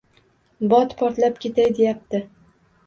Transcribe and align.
Bot 0.71 0.95
portlab 1.03 1.39
ketay 1.47 1.71
deyapti. 1.81 2.27